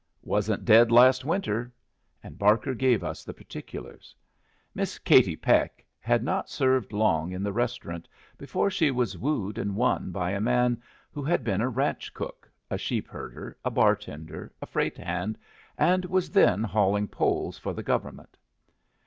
"Wasn't 0.23 0.65
dead 0.65 0.91
last 0.91 1.23
winter." 1.25 1.71
And 2.23 2.39
Barker 2.39 2.73
gave 2.73 3.03
us 3.03 3.23
the 3.23 3.35
particulars. 3.35 4.15
Miss 4.73 4.97
Katie 4.97 5.35
Peck 5.35 5.85
had 5.99 6.23
not 6.23 6.49
served 6.49 6.91
long 6.91 7.31
in 7.31 7.43
the 7.43 7.53
restaurant 7.53 8.07
before 8.35 8.71
she 8.71 8.89
was 8.89 9.15
wooed 9.15 9.59
and 9.59 9.75
won 9.75 10.09
by 10.11 10.31
a 10.31 10.41
man 10.41 10.81
who 11.11 11.21
had 11.21 11.43
been 11.43 11.61
a 11.61 11.69
ranch 11.69 12.15
cook, 12.15 12.51
a 12.71 12.79
sheep 12.79 13.07
herder, 13.09 13.55
a 13.63 13.69
bar 13.69 13.95
tender, 13.95 14.51
a 14.59 14.65
freight 14.65 14.97
hand, 14.97 15.37
and 15.77 16.05
was 16.05 16.31
then 16.31 16.63
hauling 16.63 17.07
poles 17.07 17.59
for 17.59 17.71
the 17.71 17.83
government. 17.83 18.35